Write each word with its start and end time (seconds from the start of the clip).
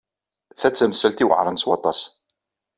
Ta 0.59 0.67
d 0.69 0.73
tamsalt 0.73 1.23
iweɛṛen 1.23 1.57
s 1.61 1.65
waṭas. 1.67 1.99